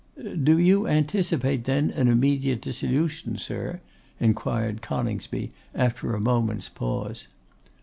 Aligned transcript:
'Do 0.41 0.57
you 0.57 0.87
anticipate 0.87 1.65
then 1.65 1.91
an 1.91 2.07
immediate 2.07 2.59
dissolution, 2.61 3.37
sir?' 3.37 3.81
inquired 4.19 4.81
Coningsby 4.81 5.51
after 5.75 6.15
a 6.15 6.19
moment's 6.19 6.69
pause. 6.69 7.27